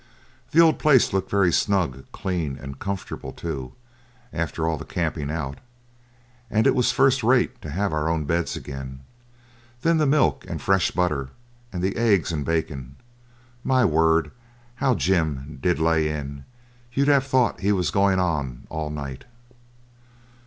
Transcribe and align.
The 0.49 0.59
old 0.59 0.79
place 0.79 1.13
looked 1.13 1.29
very 1.29 1.53
snug, 1.53 2.05
clean, 2.11 2.57
and 2.57 2.79
comfortable, 2.79 3.31
too, 3.31 3.73
after 4.33 4.67
all 4.67 4.75
the 4.75 4.83
camping 4.83 5.29
out, 5.29 5.59
and 6.49 6.65
it 6.65 6.73
was 6.73 6.91
first 6.91 7.21
rate 7.21 7.61
to 7.61 7.69
have 7.69 7.93
our 7.93 8.09
own 8.09 8.25
beds 8.25 8.55
again. 8.55 9.01
Then 9.83 9.99
the 9.99 10.07
milk 10.07 10.43
and 10.49 10.59
fresh 10.59 10.89
butter, 10.89 11.29
and 11.71 11.83
the 11.83 11.95
eggs 11.97 12.31
and 12.31 12.43
bacon 12.43 12.95
my 13.63 13.85
word! 13.85 14.31
how 14.77 14.95
Jim 14.95 15.59
did 15.61 15.77
lay 15.79 16.09
in; 16.09 16.45
you'd 16.91 17.07
have 17.07 17.27
thought 17.27 17.59
he 17.59 17.71
was 17.71 17.91
goin' 17.91 18.17
on 18.17 18.65
all 18.71 18.89
night. 18.89 19.25